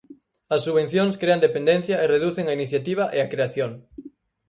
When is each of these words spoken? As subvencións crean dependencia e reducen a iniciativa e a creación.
As 0.55 0.61
subvencións 0.65 1.15
crean 1.21 1.43
dependencia 1.47 1.95
e 1.99 2.05
reducen 2.15 2.45
a 2.47 2.55
iniciativa 2.59 3.05
e 3.15 3.17
a 3.21 3.29
creación. 3.33 3.71